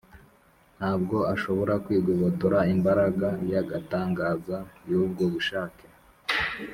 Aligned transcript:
ntabwo 0.77 1.17
ashobora 1.33 1.73
kwigobotora 1.83 2.59
imbaraga 2.73 3.27
y’agatangaza 3.51 4.57
y’ubwo 4.89 5.23
bushake 5.33 5.85